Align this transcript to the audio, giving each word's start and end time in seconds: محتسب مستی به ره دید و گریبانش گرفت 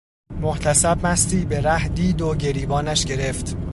محتسب 0.41 0.97
مستی 1.03 1.45
به 1.45 1.61
ره 1.61 1.87
دید 1.87 2.21
و 2.21 2.35
گریبانش 2.35 3.05
گرفت 3.05 3.57